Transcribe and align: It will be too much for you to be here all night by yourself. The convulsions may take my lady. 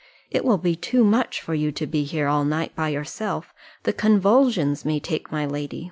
It 0.31 0.43
will 0.43 0.57
be 0.57 0.75
too 0.75 1.03
much 1.03 1.39
for 1.41 1.53
you 1.53 1.71
to 1.73 1.85
be 1.85 2.05
here 2.05 2.27
all 2.27 2.43
night 2.43 2.75
by 2.75 2.89
yourself. 2.89 3.53
The 3.83 3.93
convulsions 3.93 4.83
may 4.83 4.99
take 4.99 5.31
my 5.31 5.45
lady. 5.45 5.79